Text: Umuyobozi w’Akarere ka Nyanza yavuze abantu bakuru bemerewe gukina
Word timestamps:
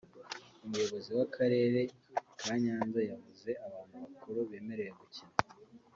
Umuyobozi 0.65 1.09
w’Akarere 1.17 1.79
ka 2.39 2.53
Nyanza 2.63 2.99
yavuze 3.09 3.49
abantu 3.65 3.95
bakuru 4.03 4.39
bemerewe 4.49 4.91
gukina 4.99 5.35